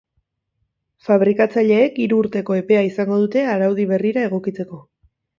Fabrikatzaileek 1.09 1.99
hiru 2.05 2.17
urteko 2.21 2.57
epea 2.61 2.81
izango 2.87 3.19
dute 3.25 3.43
araudi 3.57 3.85
berrira 3.93 4.25
egokitzeko. 4.31 4.81